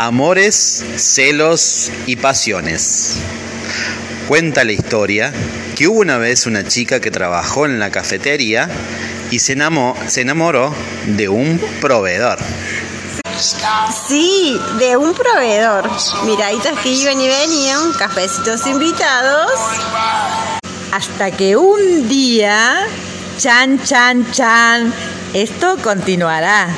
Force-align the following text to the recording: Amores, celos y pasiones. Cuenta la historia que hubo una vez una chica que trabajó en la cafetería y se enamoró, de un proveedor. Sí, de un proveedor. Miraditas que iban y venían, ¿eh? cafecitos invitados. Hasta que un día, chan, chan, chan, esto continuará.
Amores, 0.00 0.84
celos 0.94 1.90
y 2.06 2.14
pasiones. 2.14 3.16
Cuenta 4.28 4.62
la 4.62 4.70
historia 4.70 5.32
que 5.74 5.88
hubo 5.88 5.98
una 5.98 6.18
vez 6.18 6.46
una 6.46 6.64
chica 6.64 7.00
que 7.00 7.10
trabajó 7.10 7.66
en 7.66 7.80
la 7.80 7.90
cafetería 7.90 8.68
y 9.32 9.40
se 9.40 9.54
enamoró, 9.54 10.72
de 11.04 11.28
un 11.28 11.60
proveedor. 11.80 12.38
Sí, 14.06 14.56
de 14.78 14.96
un 14.96 15.14
proveedor. 15.14 15.90
Miraditas 16.24 16.78
que 16.78 16.90
iban 16.90 17.20
y 17.20 17.26
venían, 17.26 17.90
¿eh? 17.90 17.94
cafecitos 17.98 18.68
invitados. 18.68 19.50
Hasta 20.92 21.32
que 21.32 21.56
un 21.56 22.08
día, 22.08 22.86
chan, 23.36 23.82
chan, 23.82 24.30
chan, 24.30 24.94
esto 25.34 25.76
continuará. 25.82 26.68